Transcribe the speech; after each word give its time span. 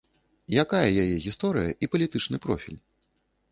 Якая 0.63 0.87
яе 1.03 1.15
гісторыя 1.27 1.77
і 1.85 1.91
палітычны 1.93 2.37
профіль? 2.49 2.79